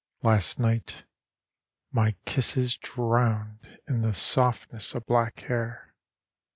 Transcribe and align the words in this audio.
Last 0.23 0.57
night 0.57 1.03
my 1.91 2.13
kisses 2.25 2.75
drowned 2.75 3.77
in 3.87 4.01
the 4.01 4.15
softness 4.15 4.95
of 4.95 5.05
black 5.05 5.41
hair. 5.41 5.93